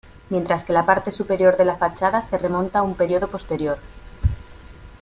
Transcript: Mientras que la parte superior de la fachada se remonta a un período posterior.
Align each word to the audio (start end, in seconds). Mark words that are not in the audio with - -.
Mientras 0.31 0.63
que 0.63 0.73
la 0.73 0.83
parte 0.83 1.11
superior 1.11 1.57
de 1.57 1.63
la 1.65 1.75
fachada 1.77 2.23
se 2.23 2.39
remonta 2.39 2.79
a 2.79 2.81
un 2.81 2.95
período 2.95 3.27
posterior. 3.27 3.77